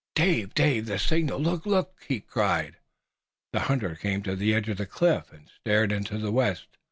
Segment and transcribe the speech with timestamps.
[0.15, 0.55] "Dave!
[0.55, 0.87] Dave!
[0.87, 1.39] The signal!
[1.39, 1.63] Look!
[1.63, 2.77] Look!" he cried.
[3.53, 6.65] The hunter came to the edge of the cliff and stared into the west.